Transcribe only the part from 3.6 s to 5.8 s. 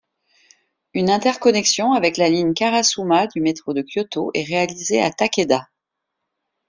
de Kyoto est réalisée à Takeda.